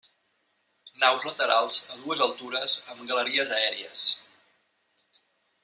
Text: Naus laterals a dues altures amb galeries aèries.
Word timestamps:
Naus 1.01 1.27
laterals 1.27 1.77
a 1.95 1.99
dues 2.05 2.23
altures 2.27 2.79
amb 2.95 3.05
galeries 3.11 3.53
aèries. 3.59 4.07